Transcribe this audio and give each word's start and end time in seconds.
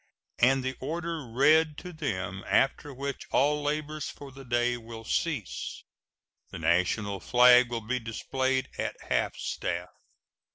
and 0.39 0.63
the 0.63 0.75
order 0.79 1.27
read 1.27 1.77
to 1.77 1.93
them, 1.93 2.43
after 2.47 2.91
which 2.91 3.27
all 3.29 3.61
labors 3.61 4.09
for 4.09 4.31
the 4.31 4.43
day 4.43 4.75
will 4.75 5.03
cease. 5.05 5.83
The 6.49 6.57
national 6.57 7.19
flag 7.19 7.69
will 7.69 7.81
be 7.85 7.99
displayed 7.99 8.67
at 8.79 8.95
half 9.09 9.35
staff. 9.35 9.89